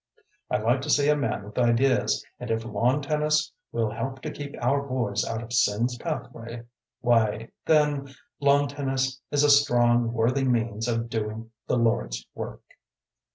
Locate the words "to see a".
0.81-1.15